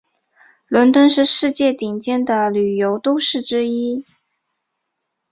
[0.67, 4.03] 伦敦是世界顶尖的旅游都市之一。